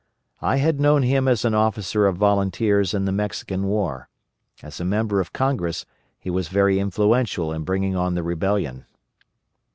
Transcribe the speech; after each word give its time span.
I 0.41 0.55
had 0.55 0.79
known 0.79 1.03
him 1.03 1.27
as 1.27 1.45
an 1.45 1.53
officer 1.53 2.07
of 2.07 2.17
volunteers 2.17 2.95
in 2.95 3.05
the 3.05 3.11
Mexican 3.11 3.67
war. 3.67 4.09
As 4.63 4.79
a 4.79 4.83
member 4.83 5.19
of 5.19 5.31
Congress 5.31 5.85
he 6.17 6.31
was 6.31 6.47
very 6.47 6.79
influential 6.79 7.53
in 7.53 7.61
bringing 7.63 7.95
on 7.95 8.15
the 8.15 8.23
Rebellion. 8.23 8.87